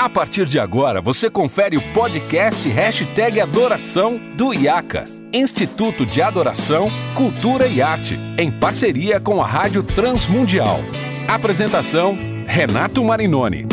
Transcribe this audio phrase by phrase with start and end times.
[0.00, 6.88] A partir de agora, você confere o podcast Hashtag Adoração do IACA, Instituto de Adoração,
[7.14, 10.78] Cultura e Arte, em parceria com a Rádio Transmundial.
[11.28, 12.16] Apresentação,
[12.46, 13.66] Renato Marinoni.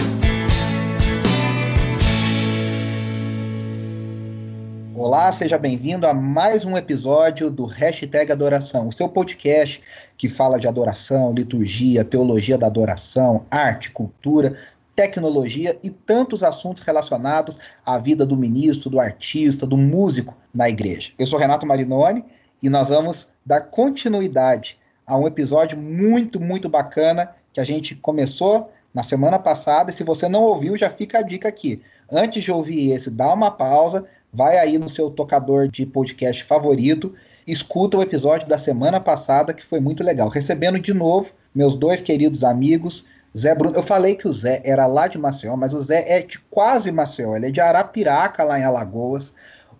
[4.94, 9.82] Olá, seja bem-vindo a mais um episódio do Hashtag Adoração, o seu podcast
[10.18, 14.58] que fala de adoração, liturgia, teologia da adoração, arte, cultura,
[14.98, 21.12] tecnologia e tantos assuntos relacionados à vida do ministro, do artista, do músico na igreja.
[21.20, 22.26] Eu sou Renato Marinoni
[22.64, 28.72] e nós vamos dar continuidade a um episódio muito, muito bacana que a gente começou
[28.92, 29.92] na semana passada.
[29.92, 31.80] E se você não ouviu, já fica a dica aqui.
[32.12, 34.04] Antes de ouvir esse, dá uma pausa,
[34.34, 37.14] vai aí no seu tocador de podcast favorito,
[37.46, 40.28] escuta o episódio da semana passada que foi muito legal.
[40.28, 43.06] Recebendo de novo meus dois queridos amigos,
[43.38, 46.22] Zé Bruno, eu falei que o Zé era lá de Maceió, mas o Zé é
[46.22, 49.34] de quase Maceió, ele é de Arapiraca, lá em Alagoas,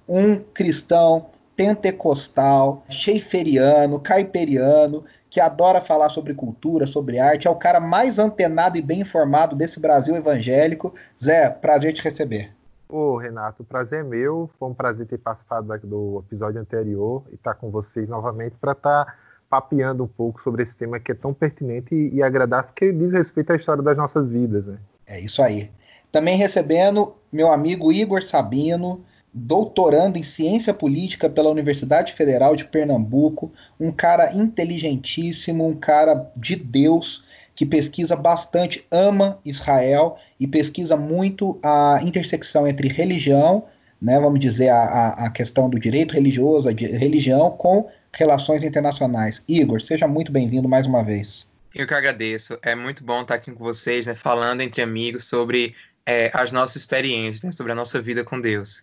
[0.08, 7.80] um cristão pentecostal, cheiferiano, caiperiano, que adora falar sobre cultura, sobre arte, é o cara
[7.80, 10.94] mais antenado e bem informado desse Brasil evangélico.
[11.22, 12.52] Zé, prazer te receber.
[12.88, 14.50] Ô, Renato, o prazer é meu.
[14.58, 19.06] Foi um prazer ter participado do episódio anterior e estar com vocês novamente para estar
[19.06, 19.14] tá
[19.50, 23.54] papeando um pouco sobre esse tema que é tão pertinente e, agradável, porque diz respeito
[23.54, 24.68] à história das nossas vidas.
[24.68, 24.78] Né?
[25.06, 25.72] É isso aí.
[26.12, 29.04] Também recebendo meu amigo Igor Sabino,
[29.34, 36.56] doutorando em ciência política pela Universidade Federal de Pernambuco, um cara inteligentíssimo, um cara de
[36.56, 37.24] Deus,
[37.56, 43.66] que pesquisa bastante, ama Israel e pesquisa muito a intersecção entre religião,
[44.02, 49.44] né, vamos dizer, a, a questão do direito religioso, a religião, com Relações Internacionais.
[49.48, 51.48] Igor, seja muito bem-vindo mais uma vez.
[51.74, 52.58] Eu que agradeço.
[52.64, 56.78] É muito bom estar aqui com vocês, né, falando entre amigos sobre é, as nossas
[56.78, 58.82] experiências, né, sobre a nossa vida com Deus.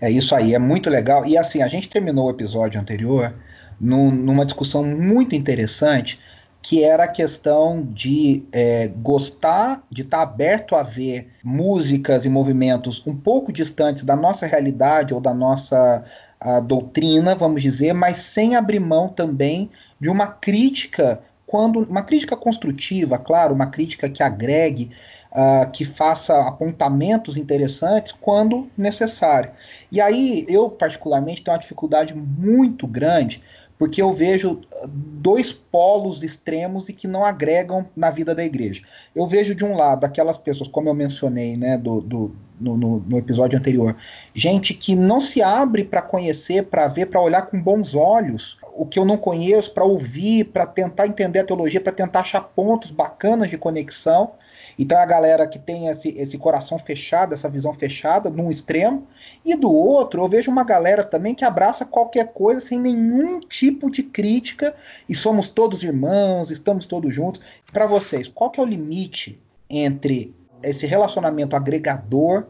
[0.00, 1.26] É isso aí, é muito legal.
[1.26, 3.34] E assim, a gente terminou o episódio anterior
[3.80, 6.18] num, numa discussão muito interessante,
[6.62, 13.06] que era a questão de é, gostar, de estar aberto a ver músicas e movimentos
[13.06, 16.04] um pouco distantes da nossa realidade ou da nossa
[16.40, 19.70] a doutrina, vamos dizer, mas sem abrir mão também
[20.00, 24.90] de uma crítica, quando uma crítica construtiva, claro, uma crítica que agregue,
[25.32, 29.50] uh, que faça apontamentos interessantes quando necessário.
[29.92, 33.42] E aí eu particularmente tenho uma dificuldade muito grande
[33.80, 38.82] porque eu vejo dois polos extremos e que não agregam na vida da igreja.
[39.16, 43.00] Eu vejo de um lado aquelas pessoas, como eu mencionei, né, do, do no, no,
[43.00, 43.96] no, episódio anterior.
[44.34, 48.84] Gente que não se abre para conhecer, para ver, para olhar com bons olhos o
[48.84, 52.90] que eu não conheço, para ouvir, para tentar entender a teologia, para tentar achar pontos
[52.90, 54.32] bacanas de conexão.
[54.80, 59.06] Então é a galera que tem esse, esse coração fechado, essa visão fechada, num extremo,
[59.44, 63.90] e do outro eu vejo uma galera também que abraça qualquer coisa sem nenhum tipo
[63.90, 64.74] de crítica,
[65.06, 67.42] e somos todos irmãos, estamos todos juntos.
[67.70, 72.46] Para vocês, qual que é o limite entre esse relacionamento agregador,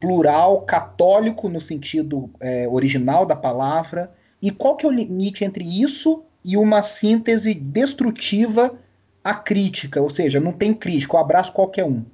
[0.00, 4.12] plural, católico no sentido é, original da palavra,
[4.42, 8.76] e qual que é o limite entre isso e uma síntese destrutiva
[9.28, 12.04] à crítica, ou seja, não tem crítico, abraço qualquer um.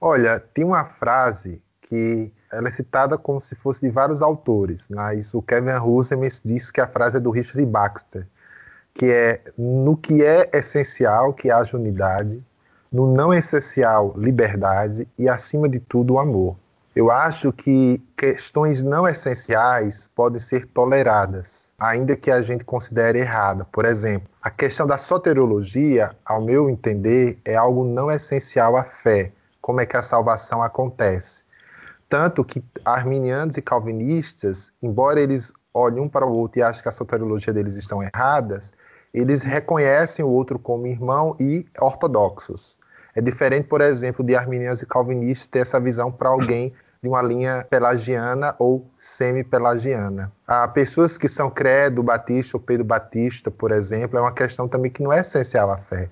[0.00, 5.34] Olha, tem uma frase que ela é citada como se fosse de vários autores, mas
[5.34, 8.26] o Kevin Roseman diz que a frase é do Richard Baxter,
[8.94, 12.42] que é no que é essencial que haja unidade,
[12.90, 16.56] no não essencial, liberdade e, acima de tudo, o amor.
[16.94, 23.64] Eu acho que questões não essenciais podem ser toleradas, ainda que a gente considere errada.
[23.72, 29.32] Por exemplo, a questão da soteriologia, ao meu entender, é algo não essencial à fé.
[29.60, 31.44] Como é que a salvação acontece?
[32.08, 36.88] Tanto que arminianos e calvinistas, embora eles olhem um para o outro e achem que
[36.88, 38.72] a soteriologia deles estão erradas,
[39.12, 42.78] eles reconhecem o outro como irmão e ortodoxos.
[43.14, 46.74] É diferente, por exemplo, de arminianos e calvinistas ter essa visão para alguém
[47.04, 50.32] de uma linha pelagiana ou semi-pelagiana.
[50.46, 54.90] Há pessoas que são credo batista ou Pedro Batista, por exemplo, é uma questão também
[54.90, 56.08] que não é essencial à fé.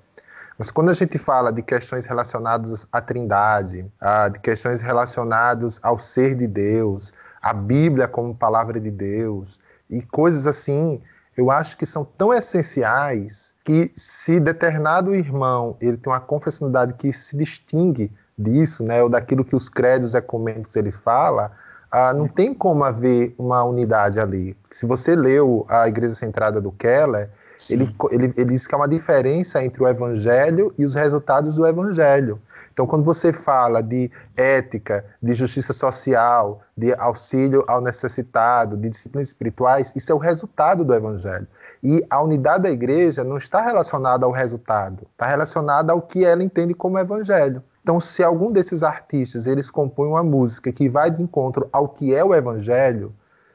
[0.58, 3.90] Mas quando a gente fala de questões relacionadas à Trindade,
[4.34, 9.58] de questões relacionadas ao ser de Deus, à Bíblia como palavra de Deus
[9.88, 11.00] e coisas assim,
[11.34, 17.10] eu acho que são tão essenciais que se determinado irmão ele tem uma confessionalidade que
[17.14, 21.52] se distingue disso, né, ou daquilo que os credos ecumênicos ele fala,
[21.90, 24.56] ah, não tem como haver uma unidade ali.
[24.70, 27.28] Se você leu a Igreja Centrada do Keller,
[27.70, 31.66] ele, ele, ele diz que há uma diferença entre o Evangelho e os resultados do
[31.66, 32.40] Evangelho.
[32.72, 39.28] Então, quando você fala de ética, de justiça social, de auxílio ao necessitado, de disciplinas
[39.28, 41.46] espirituais, isso é o resultado do evangelho.
[41.82, 46.42] E a unidade da igreja não está relacionada ao resultado, está relacionada ao que ela
[46.42, 47.62] entende como evangelho.
[47.82, 52.14] Então, se algum desses artistas eles compõem uma música que vai de encontro ao que
[52.14, 53.12] é o evangelho,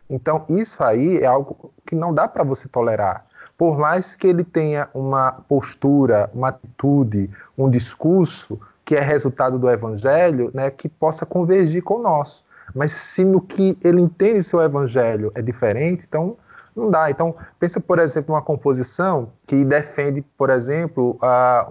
[0.09, 3.25] então isso aí é algo que não dá para você tolerar.
[3.57, 9.69] Por mais que ele tenha uma postura, uma atitude, um discurso que é resultado do
[9.69, 12.45] evangelho, né, que possa convergir com o nosso.
[12.75, 16.38] Mas se no que ele entende seu evangelho é diferente, então
[16.75, 17.09] não dá.
[17.09, 21.18] Então, pensa, por exemplo, uma composição que defende, por exemplo,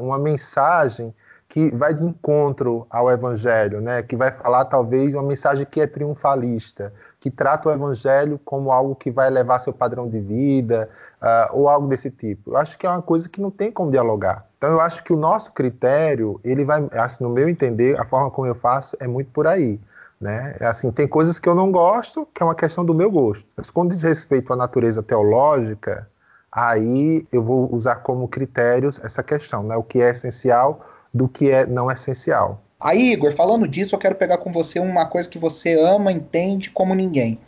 [0.01, 1.15] uma mensagem
[1.49, 4.03] que vai de encontro ao evangelho, né?
[4.03, 8.95] que vai falar talvez uma mensagem que é triunfalista, que trata o evangelho como algo
[8.95, 10.89] que vai elevar seu padrão de vida,
[11.23, 12.51] uh, ou algo desse tipo.
[12.51, 14.45] Eu acho que é uma coisa que não tem como dialogar.
[14.59, 18.31] Então eu acho que o nosso critério, ele vai, assim, no meu entender, a forma
[18.31, 19.81] como eu faço é muito por aí.
[20.21, 20.57] Né?
[20.61, 23.47] Assim, tem coisas que eu não gosto, que é uma questão do meu gosto.
[23.57, 26.09] Mas quando diz respeito à natureza teológica,
[26.51, 29.77] aí eu vou usar como critérios essa questão, né?
[29.77, 30.81] O que é essencial
[31.17, 32.63] do que é não essencial.
[32.81, 36.71] Aí, Igor, falando disso, eu quero pegar com você uma coisa que você ama, entende
[36.71, 37.39] como ninguém.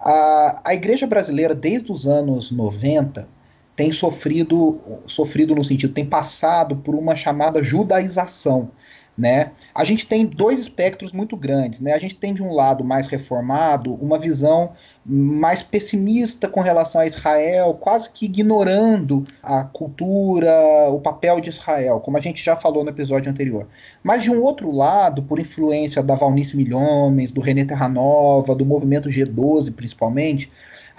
[0.00, 3.28] A, a igreja brasileira, desde os anos 90,
[3.76, 8.70] tem sofrido, sofrido no sentido, tem passado por uma chamada judaização.
[9.16, 9.50] Né?
[9.74, 11.80] A gente tem dois espectros muito grandes.
[11.80, 11.92] Né?
[11.92, 14.72] A gente tem, de um lado mais reformado, uma visão
[15.04, 20.50] mais pessimista com relação a Israel, quase que ignorando a cultura,
[20.90, 23.66] o papel de Israel, como a gente já falou no episódio anterior.
[24.02, 29.10] Mas, de um outro lado, por influência da Valnice Milhomens, do René Terranova, do movimento
[29.10, 30.50] G12 principalmente,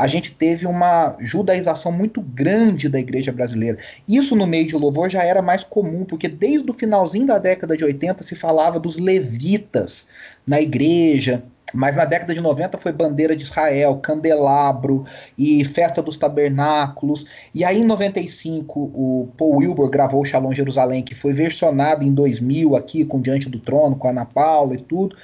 [0.04, 3.78] a gente teve uma judaização muito grande da igreja brasileira.
[4.06, 7.78] Isso no meio de louvor já era mais comum, porque desde o finalzinho da década
[7.78, 10.08] de 80 se falava dos levitas
[10.46, 11.42] na igreja,
[11.74, 15.06] mas na década de 90 foi Bandeira de Israel, Candelabro
[15.38, 17.26] e Festa dos Tabernáculos.
[17.56, 22.14] E aí em 95 o Paul Wilbur gravou o Shalom Jerusalém, que foi versionado em
[22.14, 25.16] 2000 aqui com Diante do Trono, com Ana Paula e tudo.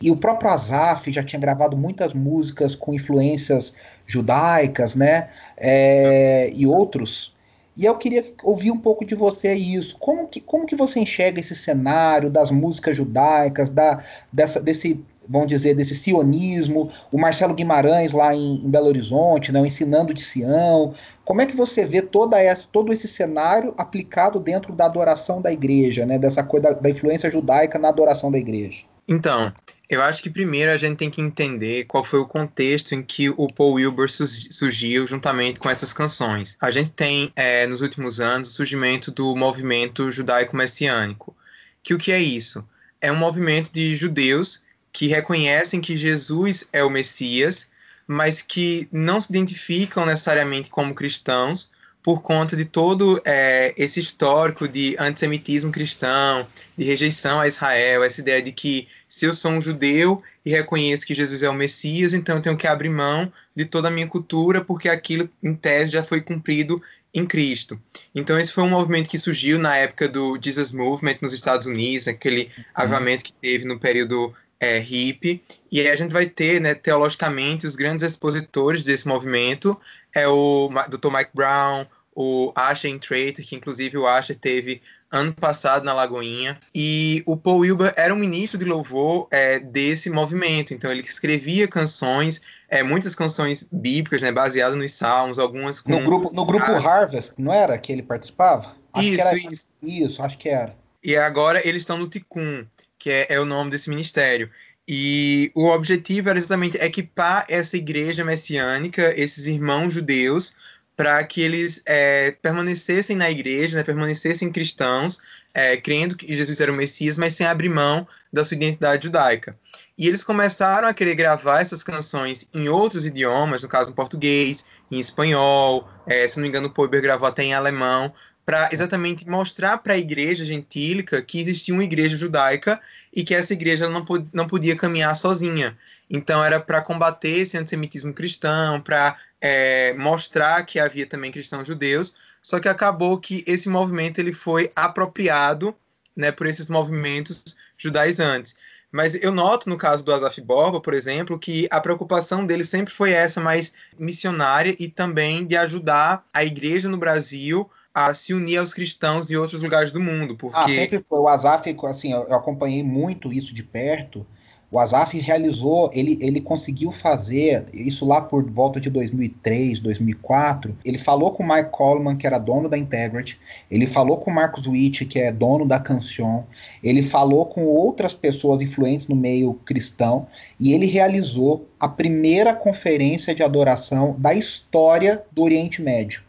[0.00, 3.74] E o próprio Azaf já tinha gravado muitas músicas com influências
[4.08, 5.28] judaicas, né?
[5.56, 7.36] É, e outros.
[7.76, 9.96] E eu queria ouvir um pouco de você isso.
[9.98, 14.02] Como que, como que você enxerga esse cenário das músicas judaicas, da,
[14.32, 19.60] dessa, desse, vamos dizer, desse sionismo, o Marcelo Guimarães lá em, em Belo Horizonte, né,
[19.60, 20.92] ensinando de Sião.
[21.24, 25.52] Como é que você vê toda essa, todo esse cenário aplicado dentro da adoração da
[25.52, 28.87] igreja, né, dessa coisa da, da influência judaica na adoração da igreja?
[29.08, 29.50] Então,
[29.88, 33.30] eu acho que primeiro a gente tem que entender qual foi o contexto em que
[33.30, 36.58] o Paul Wilbur surgiu juntamente com essas canções.
[36.60, 41.34] A gente tem, é, nos últimos anos, o surgimento do movimento judaico-messiânico.
[41.82, 42.62] Que o que é isso?
[43.00, 44.62] É um movimento de judeus
[44.92, 47.66] que reconhecem que Jesus é o Messias,
[48.06, 51.70] mas que não se identificam necessariamente como cristãos,
[52.08, 58.22] por conta de todo é, esse histórico de antissemitismo cristão, de rejeição a Israel, essa
[58.22, 62.14] ideia de que se eu sou um judeu e reconheço que Jesus é o Messias,
[62.14, 65.92] então eu tenho que abrir mão de toda a minha cultura, porque aquilo, em tese,
[65.92, 66.80] já foi cumprido
[67.12, 67.78] em Cristo.
[68.14, 72.08] Então esse foi um movimento que surgiu na época do Jesus Movement nos Estados Unidos,
[72.08, 72.64] aquele uhum.
[72.74, 77.66] avivamento que teve no período é, hippie, e aí a gente vai ter, né, teologicamente,
[77.66, 79.78] os grandes expositores desse movimento,
[80.14, 81.10] é o Dr.
[81.12, 81.86] Mike Brown,
[82.20, 86.58] o Asher Trader, que inclusive o Asher teve ano passado na Lagoinha.
[86.74, 90.74] E o Paul Wilbur era um ministro de louvor é, desse movimento.
[90.74, 95.92] Então ele escrevia canções, é, muitas canções bíblicas, né, baseadas nos salmos, algumas com...
[95.92, 98.74] No grupo, no grupo Harvest, não era que ele participava?
[98.92, 99.38] Acho isso, era...
[99.38, 99.66] isso.
[99.80, 100.74] Isso, acho que era.
[101.04, 102.66] E agora eles estão no Tikkun,
[102.98, 104.50] que é, é o nome desse ministério.
[104.88, 110.56] E o objetivo era exatamente equipar essa igreja messiânica, esses irmãos judeus,
[110.98, 115.20] para que eles é, permanecessem na igreja, né, permanecessem cristãos,
[115.54, 119.56] é, crendo que Jesus era o Messias, mas sem abrir mão da sua identidade judaica.
[119.96, 124.64] E eles começaram a querer gravar essas canções em outros idiomas, no caso em português,
[124.90, 128.12] em espanhol, é, se não me engano o Poiber gravou até em alemão,
[128.48, 132.80] para exatamente mostrar para a igreja gentílica que existia uma igreja judaica
[133.14, 135.76] e que essa igreja não, pod não podia caminhar sozinha.
[136.08, 142.16] Então era para combater esse antissemitismo cristão, para é, mostrar que havia também cristãos judeus,
[142.40, 145.76] só que acabou que esse movimento ele foi apropriado
[146.16, 148.56] né, por esses movimentos judaizantes.
[148.90, 152.94] Mas eu noto no caso do Asaf Borba, por exemplo, que a preocupação dele sempre
[152.94, 158.58] foi essa mais missionária e também de ajudar a igreja no Brasil a se unir
[158.58, 160.36] aos cristãos de outros lugares do mundo.
[160.36, 160.58] Porque...
[160.58, 161.18] Ah, sempre foi.
[161.18, 164.26] O Azaf, assim, eu acompanhei muito isso de perto.
[164.70, 170.76] O Azaf realizou, ele, ele conseguiu fazer isso lá por volta de 2003, 2004.
[170.84, 173.40] Ele falou com o Mike Coleman, que era dono da Integrity.
[173.70, 176.42] Ele falou com o Marcos Witt, que é dono da Cancion.
[176.82, 180.26] Ele falou com outras pessoas influentes no meio cristão.
[180.60, 186.27] E ele realizou a primeira conferência de adoração da história do Oriente Médio.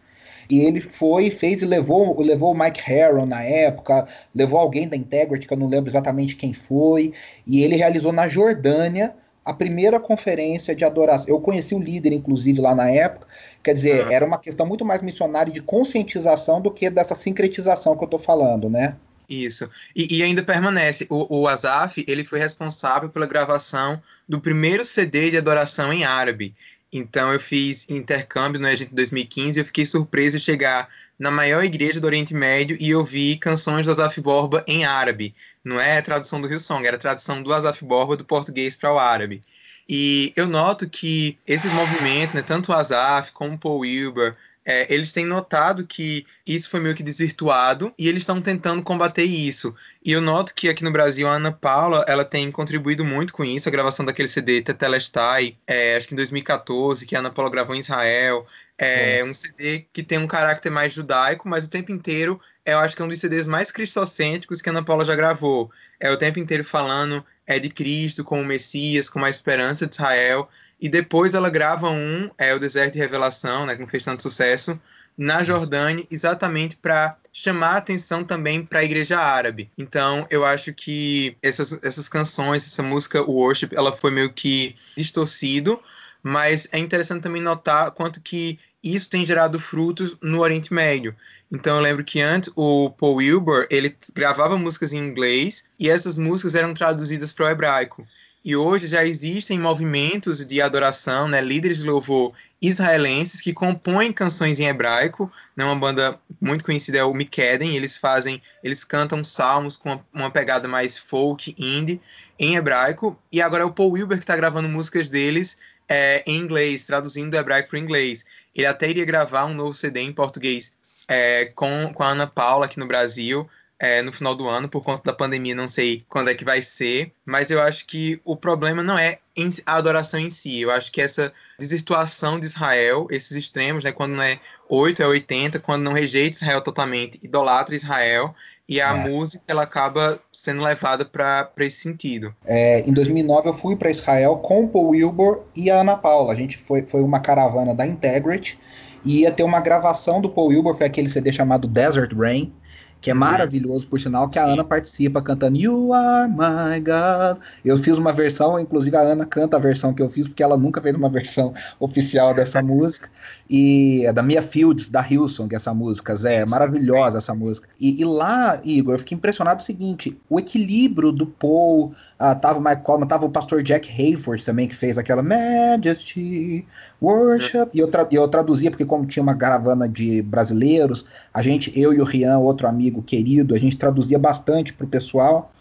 [0.49, 4.97] E ele foi, fez e levou, levou o Mike Harron na época, levou alguém da
[4.97, 7.13] Integrity, que eu não lembro exatamente quem foi,
[7.45, 9.13] e ele realizou na Jordânia
[9.45, 11.27] a primeira conferência de adoração.
[11.27, 13.27] Eu conheci o líder, inclusive, lá na época.
[13.63, 14.11] Quer dizer, uhum.
[14.11, 18.19] era uma questão muito mais missionária de conscientização do que dessa sincretização que eu estou
[18.19, 18.95] falando, né?
[19.29, 19.69] Isso.
[19.95, 21.05] E, e, ainda permanece.
[21.09, 26.55] O, o Azaf, ele foi responsável pela gravação do primeiro CD de adoração em árabe.
[26.91, 31.63] Então eu fiz intercâmbio no Egito 2015 e eu fiquei surpreso de chegar na maior
[31.63, 35.35] igreja do Oriente Médio e ouvir canções do Azaf Borba em árabe.
[35.63, 38.93] Não é tradução do Rio Song, era a tradução do Azaf Borba do português para
[38.93, 39.43] o árabe.
[39.87, 44.35] E eu noto que esse movimento, né, tanto o Azaf como o Paul Wilbur,
[44.69, 49.23] é, eles têm notado que isso foi meio que desvirtuado e eles estão tentando combater
[49.23, 49.73] isso.
[50.05, 53.43] E eu noto que aqui no Brasil a Ana Paula ela tem contribuído muito com
[53.43, 57.49] isso, a gravação daquele CD Tetelestai, é, acho que em 2014, que a Ana Paula
[57.49, 58.45] gravou em Israel.
[58.77, 62.95] É um CD que tem um caráter mais judaico, mas o tempo inteiro eu acho
[62.95, 65.71] que é um dos CDs mais cristocêntricos que a Ana Paula já gravou.
[65.99, 70.47] É o tempo inteiro falando é de Cristo como Messias, como a esperança de Israel.
[70.81, 74.21] E depois ela grava um, é o Deserto de Revelação, né, que não fez tanto
[74.21, 74.79] sucesso,
[75.17, 79.69] na Jordânia, exatamente para chamar a atenção também para a igreja árabe.
[79.77, 85.81] Então, eu acho que essas, essas canções, essa música Worship, ela foi meio que distorcido,
[86.23, 91.13] mas é interessante também notar quanto que isso tem gerado frutos no Oriente Médio.
[91.51, 96.15] Então eu lembro que antes o Paul Wilbur, ele gravava músicas em inglês e essas
[96.15, 98.07] músicas eram traduzidas para o hebraico.
[98.43, 104.59] E hoje já existem movimentos de adoração, né, líderes de louvor israelenses que compõem canções
[104.59, 105.29] em hebraico.
[105.55, 110.31] Né, uma banda muito conhecida é o Mikeden, eles fazem, eles cantam salmos com uma
[110.31, 111.99] pegada mais folk, indie,
[112.37, 113.17] em hebraico.
[113.31, 117.31] E agora é o Paul Wilber que está gravando músicas deles é, em inglês, traduzindo
[117.31, 118.23] do hebraico para inglês.
[118.55, 120.71] Ele até iria gravar um novo CD em português
[121.09, 123.49] é, com, com a Ana Paula aqui no Brasil
[123.79, 126.61] é, no final do ano, por conta da pandemia, não sei quando é que vai
[126.61, 129.19] ser, mas eu acho que o problema não é
[129.65, 134.11] a adoração em si, eu acho que essa desvirtuação de Israel, esses extremos, né, quando
[134.11, 138.35] não é 8 é 80, quando não rejeita Israel totalmente, idolatra Israel,
[138.67, 139.07] e a é.
[139.07, 142.35] música ela acaba sendo levada para esse sentido.
[142.45, 146.33] É, em 2009 eu fui para Israel com o Paul Wilbur e a Ana Paula,
[146.33, 148.59] a gente foi, foi uma caravana da Integrity,
[149.05, 152.53] e ia ter uma gravação do Paul Wilbur, foi aquele CD chamado Desert Rain,
[153.01, 153.19] que é uhum.
[153.19, 154.41] maravilhoso, por sinal, que Sim.
[154.41, 157.41] a Ana participa cantando You Are My God.
[157.63, 160.57] Eu fiz uma versão, inclusive a Ana canta a versão que eu fiz, porque ela
[160.57, 163.09] nunca fez uma versão oficial dessa música.
[163.49, 167.67] E é da Mia Fields, da Hillsong, essa música, Zé, é maravilhosa essa música.
[167.79, 172.59] E, e, lá, Igor, eu fiquei impressionado o seguinte, o equilíbrio do Paul, ah, tava
[172.59, 176.65] o Mike Coleman, tava o pastor Jack Hayford também, que fez aquela Majesty,
[177.01, 181.71] Worship, e eu, tra eu traduzia, porque como tinha uma caravana de brasileiros, a gente,
[181.79, 185.51] eu e o Rian, outro amigo querido, a gente traduzia bastante pro pessoal,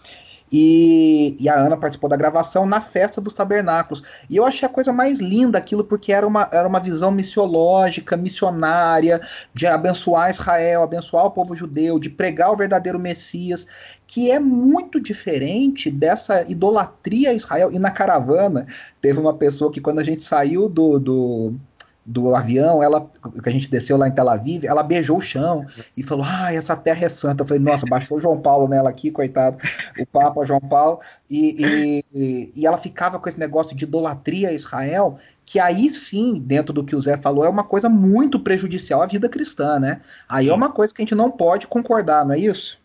[0.50, 4.02] e, e, a Ana participou da gravação na festa dos tabernáculos.
[4.28, 8.16] E eu achei a coisa mais linda aquilo, porque era uma, era uma visão missiológica,
[8.16, 9.20] missionária,
[9.54, 13.66] de abençoar Israel, abençoar o povo judeu, de pregar o verdadeiro Messias,
[14.06, 17.70] que é muito diferente dessa idolatria a Israel.
[17.70, 18.66] E na caravana,
[19.02, 21.54] teve uma pessoa que, quando a gente saiu do, do
[22.08, 23.06] do avião, ela
[23.42, 26.54] que a gente desceu lá em Tel Aviv, ela beijou o chão e falou: "Ah,
[26.54, 27.42] essa terra é santa".
[27.42, 29.58] Eu falei: "Nossa, baixou o João Paulo nela aqui, coitado,
[29.98, 31.00] o Papa João Paulo".
[31.28, 36.42] E, e, e ela ficava com esse negócio de idolatria a Israel, que aí sim,
[36.42, 40.00] dentro do que o Zé falou, é uma coisa muito prejudicial à vida cristã, né?
[40.26, 42.80] Aí é uma coisa que a gente não pode concordar, não é isso?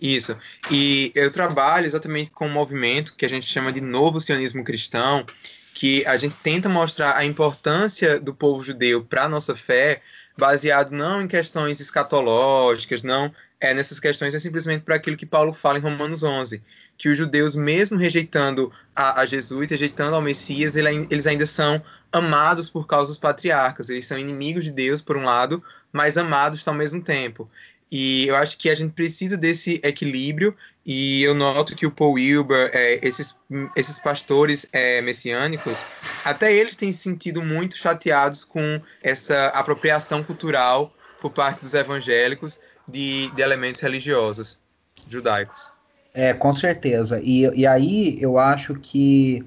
[0.00, 0.36] Isso.
[0.70, 5.26] E eu trabalho exatamente com um movimento que a gente chama de novo sionismo cristão,
[5.74, 10.02] que a gente tenta mostrar a importância do povo judeu para a nossa fé,
[10.36, 15.52] baseado não em questões escatológicas, não é nessas questões, é simplesmente para aquilo que Paulo
[15.52, 16.62] fala em Romanos 11,
[16.96, 21.82] que os judeus, mesmo rejeitando a, a Jesus, rejeitando ao Messias, ele, eles ainda são
[22.12, 26.66] amados por causa dos patriarcas, eles são inimigos de Deus, por um lado, mas amados
[26.66, 27.50] ao mesmo tempo.
[27.90, 30.54] E eu acho que a gente precisa desse equilíbrio,
[30.90, 33.36] e eu noto que o Paul Wilbur, é, esses,
[33.76, 35.84] esses pastores é, messiânicos,
[36.24, 40.90] até eles têm se sentido muito chateados com essa apropriação cultural
[41.20, 44.58] por parte dos evangélicos de, de elementos religiosos
[45.06, 45.70] judaicos.
[46.14, 47.20] É, com certeza.
[47.22, 49.44] E, e aí eu acho que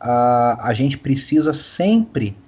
[0.00, 2.38] uh, a gente precisa sempre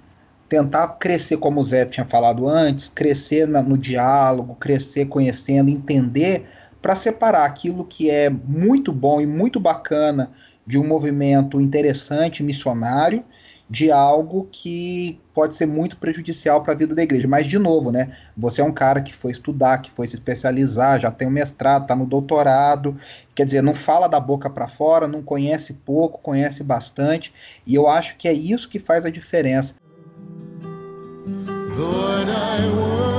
[0.47, 6.47] tentar crescer, como o Zé tinha falado antes, crescer na, no diálogo, crescer conhecendo, entender,
[6.87, 10.31] para separar aquilo que é muito bom e muito bacana
[10.65, 13.25] de um movimento interessante, missionário,
[13.69, 17.27] de algo que pode ser muito prejudicial para a vida da igreja.
[17.27, 18.15] Mas, de novo, né?
[18.37, 21.81] Você é um cara que foi estudar, que foi se especializar, já tem um mestrado,
[21.81, 22.95] está no doutorado.
[23.35, 27.33] Quer dizer, não fala da boca para fora, não conhece pouco, conhece bastante.
[27.65, 29.75] E eu acho que é isso que faz a diferença.
[31.77, 33.16] Lord,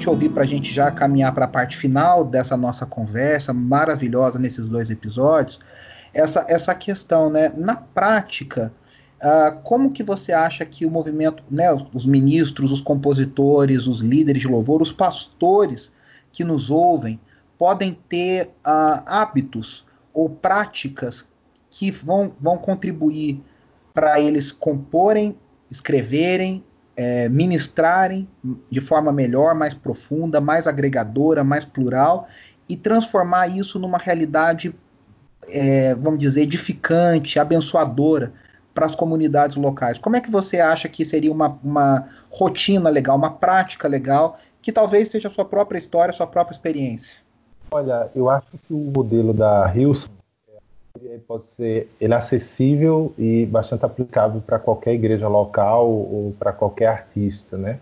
[0.00, 4.38] te ouvir para a gente já caminhar para a parte final dessa nossa conversa maravilhosa
[4.38, 5.60] nesses dois episódios.
[6.12, 7.52] Essa, essa questão, né?
[7.54, 8.72] Na prática,
[9.22, 14.42] uh, como que você acha que o movimento, né, os ministros, os compositores, os líderes
[14.42, 15.92] de louvor, os pastores
[16.32, 17.20] que nos ouvem,
[17.58, 21.26] podem ter uh, hábitos ou práticas
[21.70, 23.40] que vão, vão contribuir
[23.92, 25.36] para eles comporem,
[25.70, 26.64] escreverem
[27.00, 28.28] é, ministrarem
[28.70, 32.28] de forma melhor, mais profunda, mais agregadora, mais plural
[32.68, 34.74] e transformar isso numa realidade,
[35.48, 38.34] é, vamos dizer, edificante, abençoadora
[38.74, 39.96] para as comunidades locais.
[39.98, 44.70] Como é que você acha que seria uma, uma rotina legal, uma prática legal, que
[44.70, 47.18] talvez seja a sua própria história, a sua própria experiência?
[47.70, 50.19] Olha, eu acho que o modelo da Hilson
[51.26, 56.88] pode ser ele é acessível e bastante aplicável para qualquer igreja local ou para qualquer
[56.88, 57.78] artista, né?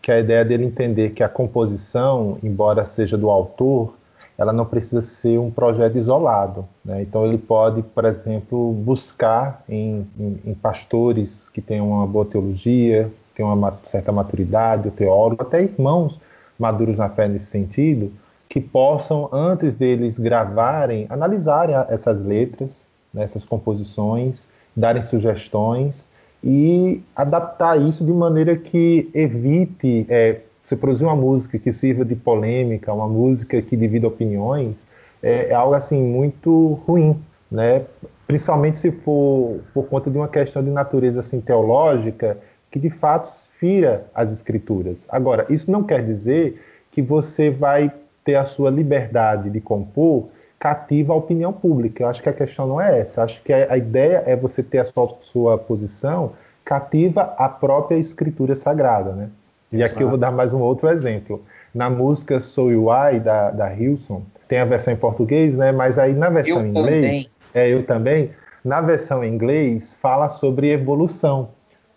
[0.00, 3.94] Que a ideia dele entender que a composição, embora seja do autor,
[4.38, 7.02] ela não precisa ser um projeto isolado, né?
[7.02, 13.10] Então ele pode, por exemplo, buscar em, em, em pastores que tenham uma boa teologia,
[13.34, 16.20] tenham uma certa maturidade, o teólogo, até irmãos
[16.58, 18.10] maduros na fé nesse sentido,
[18.56, 26.08] que possam, antes deles gravarem, analisarem essas letras, né, essas composições, darem sugestões
[26.42, 32.16] e adaptar isso de maneira que evite é, você produzir uma música que sirva de
[32.16, 34.74] polêmica, uma música que divida opiniões,
[35.22, 37.14] é, é algo assim muito ruim,
[37.50, 37.84] né?
[38.26, 42.38] Principalmente se for por conta de uma questão de natureza assim teológica
[42.70, 45.06] que de fato fira as escrituras.
[45.10, 46.58] Agora, isso não quer dizer
[46.90, 47.92] que você vai
[48.26, 52.02] ter a sua liberdade de compor cativa a opinião pública.
[52.02, 53.20] Eu acho que a questão não é essa.
[53.20, 56.32] Eu acho que a, ideia é você ter a sua, sua posição
[56.64, 59.28] cativa a própria escritura sagrada, né?
[59.70, 59.92] E Exato.
[59.92, 61.42] aqui eu vou dar mais um outro exemplo.
[61.72, 65.70] Na música So You I, da, da Hilson, tem a versão em português, né?
[65.70, 67.06] Mas aí na versão eu em inglês...
[67.06, 67.30] Também.
[67.54, 68.30] É, eu também.
[68.64, 71.50] Na versão em inglês, fala sobre evolução.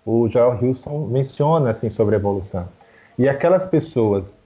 [0.05, 2.67] O Joel Hilson menciona, assim, sobre evolução.
[3.17, 4.37] E aquelas pessoas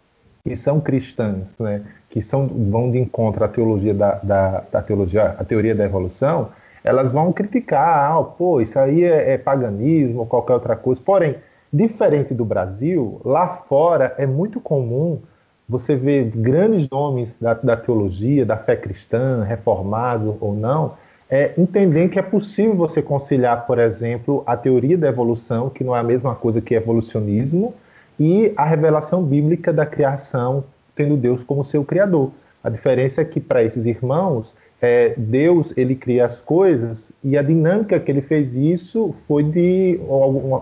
[0.45, 5.35] que são cristãs, né, que são, vão de encontro à teologia da, da, da teologia,
[5.39, 6.49] a teoria da evolução,
[6.83, 11.01] elas vão criticar, ah, pô, isso aí é, é paganismo ou qualquer outra coisa.
[11.03, 11.37] Porém,
[11.71, 15.21] diferente do Brasil, lá fora é muito comum
[15.67, 20.95] você ver grandes nomes da, da teologia, da fé cristã, reformado ou não,
[21.29, 25.95] é, entender que é possível você conciliar, por exemplo, a teoria da evolução, que não
[25.95, 27.73] é a mesma coisa que evolucionismo,
[28.19, 30.63] e a revelação bíblica da criação,
[30.95, 32.31] tendo Deus como seu criador.
[32.63, 37.41] A diferença é que para esses irmãos, é, Deus ele cria as coisas e a
[37.41, 40.59] dinâmica que ele fez isso foi de algum,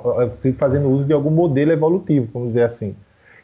[0.58, 2.96] fazendo uso de algum modelo evolutivo, vamos dizer assim.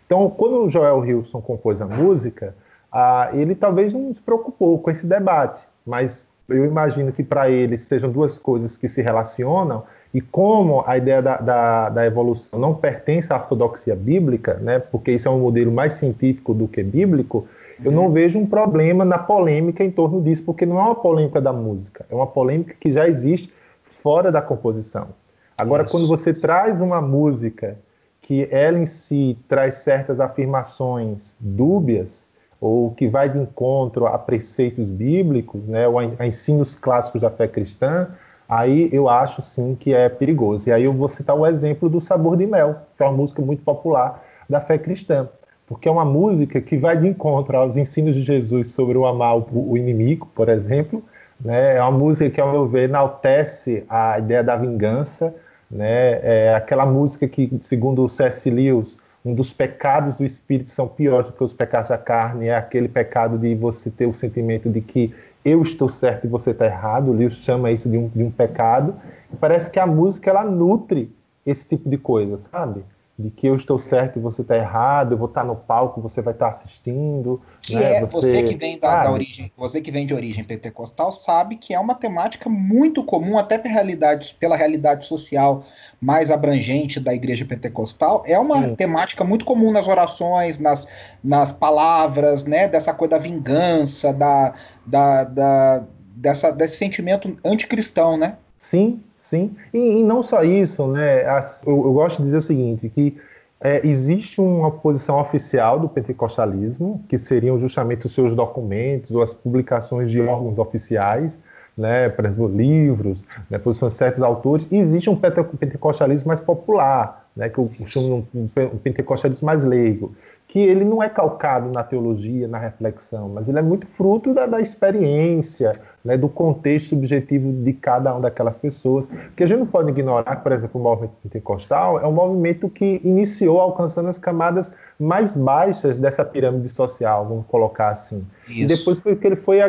[0.06, 2.56] Então, quando o Joel Hilson compôs a música,
[2.92, 7.78] ah, ele talvez não se preocupou com esse debate, mas eu imagino que para ele
[7.78, 12.74] sejam duas coisas que se relacionam e como a ideia da, da, da, evolução não
[12.74, 17.48] pertence à ortodoxia bíblica, né, porque isso é um modelo mais científico do que bíblico,
[17.84, 21.40] Eu não vejo um problema na polêmica em torno disso, porque não é uma polêmica
[21.40, 25.10] da música, é uma polêmica que já existe fora da composição.
[25.56, 25.92] Agora, Isso.
[25.92, 27.78] quando você traz uma música
[28.22, 32.28] que ela em si traz certas afirmações dúbias,
[32.60, 37.48] ou que vai de encontro a preceitos bíblicos, né, ou a ensinos clássicos da fé
[37.48, 38.08] cristã,
[38.48, 40.70] aí eu acho sim que é perigoso.
[40.70, 43.42] E aí eu vou citar o exemplo do Sabor de Mel, que é uma música
[43.42, 45.28] muito popular da fé cristã,
[45.66, 49.38] porque é uma música que vai de encontro aos ensinos de Jesus sobre o amar
[49.38, 51.04] o inimigo, por exemplo.
[51.40, 51.76] Né?
[51.76, 55.36] É uma música que, ao meu ver, enaltece a ideia da vingança.
[55.70, 56.20] Né?
[56.24, 58.50] É aquela música que, segundo o C.S.
[58.50, 62.56] Lewis, um dos pecados do espírito são piores do que os pecados da carne, é
[62.56, 65.14] aquele pecado de você ter o sentimento de que
[65.48, 67.10] eu estou certo e você está errado.
[67.10, 68.94] O Lewis chama isso de um, de um pecado.
[69.32, 71.10] E parece que a música ela nutre
[71.46, 72.84] esse tipo de coisa, sabe?
[73.20, 76.22] De que eu estou certo e você está errado, eu vou estar no palco, você
[76.22, 77.42] vai estar assistindo.
[77.62, 77.96] Que né?
[77.96, 81.56] é, você, você, que vem da, da, origem, você que vem de origem pentecostal sabe
[81.56, 85.66] que é uma temática muito comum, até pela realidade, pela realidade social
[86.00, 88.76] mais abrangente da igreja pentecostal, é uma Sim.
[88.76, 90.88] temática muito comum nas orações, nas,
[91.24, 92.68] nas palavras, né?
[92.68, 94.54] Dessa coisa da vingança, da,
[94.86, 95.84] da, da
[96.16, 98.38] dessa, desse sentimento anticristão, né?
[98.60, 101.24] Sim, Sim, e, e não só isso, né?
[101.66, 103.18] Eu, eu, gosto de dizer o seguinte, que
[103.60, 109.34] é, existe uma posição oficial do pentecostalismo, que seriam justamente os seus documentos ou as
[109.34, 111.38] publicações de órgãos oficiais,
[111.78, 117.28] né, por exemplo, livros, né, posições de certos autores, e existe um pentecostalismo mais popular,
[117.36, 118.48] né, que eu chamo um
[118.82, 120.16] pentecostalismo mais leigo,
[120.48, 124.46] que ele não é calcado na teologia, na reflexão, mas ele é muito fruto da,
[124.46, 129.08] da experiência, né, do contexto subjetivo de cada uma daquelas pessoas.
[129.36, 133.02] Que a gente não pode ignorar, por exemplo, o movimento pentecostal é um movimento que
[133.04, 138.26] iniciou alcançando as camadas mais baixas dessa pirâmide social, vamos colocar assim.
[138.48, 138.62] Isso.
[138.62, 139.60] E depois foi que ele foi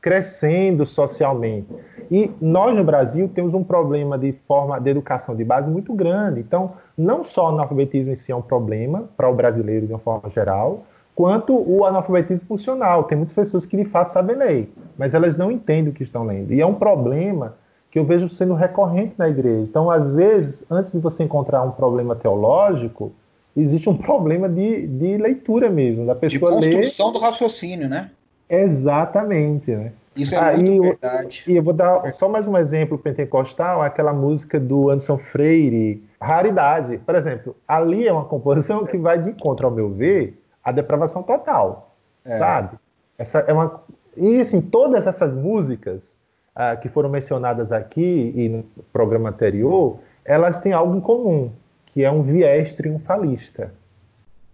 [0.00, 1.68] crescendo socialmente.
[2.08, 6.38] E nós no Brasil temos um problema de forma de educação de base muito grande.
[6.38, 9.98] Então, não só o analfabetismo em si é um problema para o brasileiro de uma
[9.98, 10.86] forma geral,
[11.18, 13.02] quanto o analfabetismo funcional.
[13.02, 16.24] Tem muitas pessoas que de fato sabem ler, mas elas não entendem o que estão
[16.24, 16.54] lendo.
[16.54, 17.56] E é um problema
[17.90, 19.66] que eu vejo sendo recorrente na igreja.
[19.68, 23.10] Então, às vezes, antes de você encontrar um problema teológico,
[23.56, 27.12] existe um problema de, de leitura mesmo, da pessoa De construção ler...
[27.14, 28.12] do raciocínio, né?
[28.48, 29.90] Exatamente, né?
[30.14, 31.44] Isso é ah, muito e verdade.
[31.48, 36.00] Eu, e eu vou dar só mais um exemplo pentecostal, aquela música do Anderson Freire,
[36.20, 36.98] Raridade.
[36.98, 41.22] Por exemplo, ali é uma composição que vai de encontro, ao meu ver, a depravação
[41.22, 42.38] total, é.
[42.38, 42.76] sabe?
[43.16, 43.80] Essa é uma
[44.16, 46.16] e assim todas essas músicas
[46.54, 51.50] ah, que foram mencionadas aqui e no programa anterior, elas têm algo em comum,
[51.86, 53.72] que é um viés triunfalista.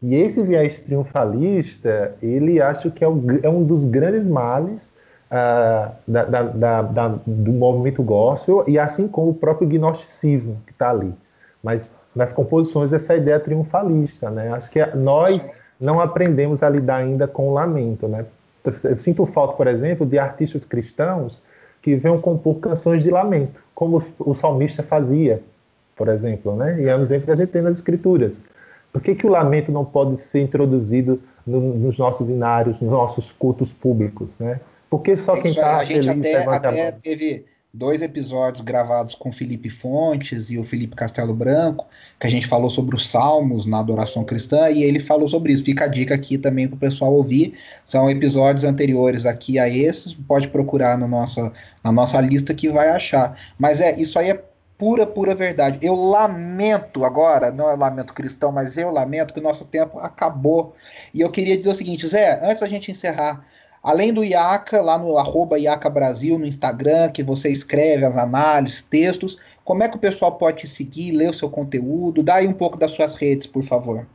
[0.03, 4.95] E esse viés triunfalista, ele acho que é, um, é um dos grandes males
[5.31, 10.91] ah, da, da, da, do movimento gospel e assim como o próprio gnosticismo que está
[10.91, 11.13] ali.
[11.63, 14.53] Mas nas composições essa ideia triunfalista, né?
[14.53, 18.25] Acho que nós não aprendemos a lidar ainda com o lamento, né?
[18.83, 21.43] Eu sinto falta, por exemplo, de artistas cristãos
[21.83, 25.43] que venham compor canções de lamento, como o salmista fazia,
[25.95, 26.81] por exemplo, né?
[26.81, 28.45] E é um exemplo que a gente tem nas escrituras.
[28.93, 33.33] Por que, que o lamento não pode ser introduzido no, nos nossos inários, nos nossos
[33.33, 34.61] cultos públicos, né?
[34.89, 40.49] Porque só quem está A gente até, até teve dois episódios gravados com Felipe Fontes
[40.49, 41.85] e o Felipe Castelo Branco,
[42.21, 45.65] que a gente falou sobre os salmos na adoração cristã, e ele falou sobre isso.
[45.65, 47.59] Fica a dica aqui também para o pessoal ouvir.
[47.85, 52.91] São episódios anteriores aqui a esses, pode procurar no nossa, na nossa lista que vai
[52.91, 53.37] achar.
[53.59, 54.45] Mas é, isso aí é
[54.79, 55.79] pura, pura verdade.
[55.83, 60.77] Eu lamento agora, não é lamento cristão, mas eu lamento que o nosso tempo acabou.
[61.13, 63.45] E eu queria dizer o seguinte, Zé, antes da gente encerrar,
[63.85, 68.83] Além do IACA, lá no arroba IACA Brasil, no Instagram, que você escreve as análises,
[68.83, 72.23] textos, como é que o pessoal pode te seguir, ler o seu conteúdo?
[72.23, 74.07] Dá aí um pouco das suas redes, por favor.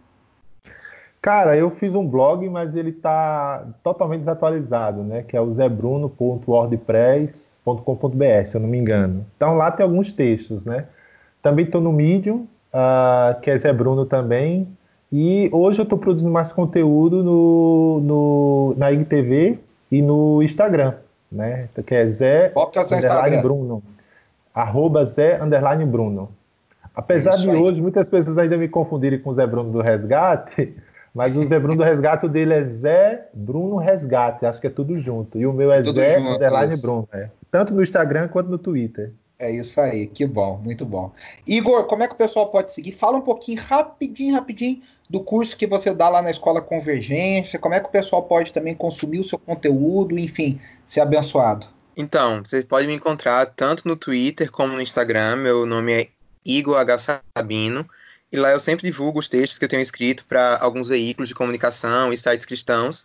[1.21, 5.21] Cara, eu fiz um blog, mas ele está totalmente desatualizado, né?
[5.21, 9.23] Que é o zebruno.wordpress.com.br, se eu não me engano.
[9.35, 10.87] Então lá tem alguns textos, né?
[11.43, 14.67] Também estou no Medium, uh, que é Zé Bruno também.
[15.11, 19.57] E hoje eu estou produzindo mais conteúdo no, no, na IGTV
[19.91, 20.95] e no Instagram,
[21.31, 21.67] né?
[21.85, 23.83] Que é Zé é underline Bruno.
[24.53, 26.29] Arroba Zé underline Bruno.
[26.93, 30.75] Apesar é de hoje muitas pessoas ainda me confundirem com o Zé Bruno do Resgate,
[31.13, 34.99] mas o Zé Bruno do Resgate dele é Zé Bruno Resgate, acho que é tudo
[34.99, 35.39] junto.
[35.39, 36.81] E o meu é, é Zé junto, underline isso.
[36.83, 37.29] Bruno, é.
[37.49, 39.11] tanto no Instagram quanto no Twitter.
[39.39, 41.13] É isso aí, que bom, muito bom.
[41.47, 42.91] Igor, como é que o pessoal pode seguir?
[42.91, 47.73] Fala um pouquinho, rapidinho, rapidinho, do curso que você dá lá na Escola Convergência, como
[47.73, 51.67] é que o pessoal pode também consumir o seu conteúdo, enfim, ser abençoado.
[51.97, 55.37] Então, você pode me encontrar tanto no Twitter como no Instagram.
[55.37, 56.07] Meu nome é
[56.45, 57.21] Igor H.
[57.35, 57.89] Sabino.
[58.31, 61.35] E lá eu sempre divulgo os textos que eu tenho escrito para alguns veículos de
[61.35, 63.03] comunicação e sites cristãos.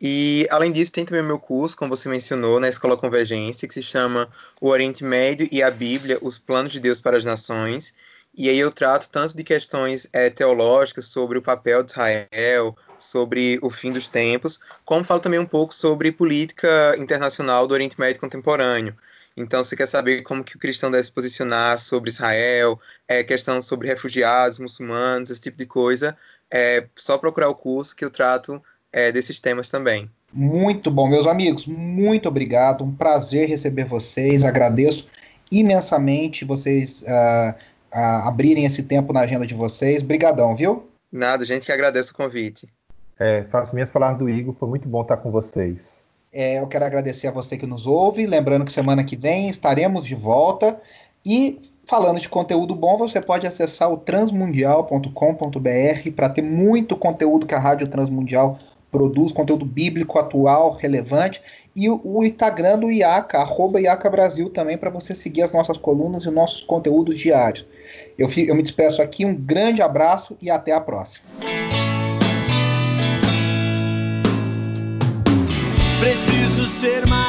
[0.00, 3.74] E, além disso, tem também o meu curso, como você mencionou, na Escola Convergência, que
[3.74, 7.92] se chama O Oriente Médio e a Bíblia, os Planos de Deus para as Nações.
[8.36, 13.58] E aí eu trato tanto de questões é, teológicas sobre o papel de Israel, sobre
[13.62, 18.20] o fim dos tempos, como falo também um pouco sobre política internacional do Oriente Médio
[18.20, 18.94] contemporâneo.
[19.36, 23.62] Então, você quer saber como que o cristão deve se posicionar sobre Israel, é, questão
[23.62, 26.16] sobre refugiados, muçulmanos, esse tipo de coisa,
[26.52, 28.62] é só procurar o curso que eu trato
[28.92, 30.10] é, desses temas também.
[30.32, 35.08] Muito bom, meus amigos, muito obrigado, um prazer receber vocês, agradeço
[35.50, 37.54] imensamente vocês uh,
[37.94, 40.88] uh, abrirem esse tempo na agenda de vocês, brigadão, viu?
[41.10, 42.68] Nada, gente que agradece o convite.
[43.18, 46.02] É, faço minhas palavras do Igor, foi muito bom estar com vocês.
[46.32, 50.06] É, eu quero agradecer a você que nos ouve, lembrando que semana que vem estaremos
[50.06, 50.80] de volta
[51.26, 57.54] e falando de conteúdo bom, você pode acessar o transmundial.com.br para ter muito conteúdo que
[57.54, 58.58] a Rádio Transmundial
[58.92, 61.42] produz, conteúdo bíblico atual, relevante,
[61.74, 66.24] e o, Instagram do IACA, arroba IACA Brasil também, para você seguir as nossas colunas
[66.24, 67.64] e nossos conteúdos diários.
[68.18, 71.24] Eu, eu me despeço aqui, um grande abraço e até a próxima.
[76.00, 77.19] Preciso ser mais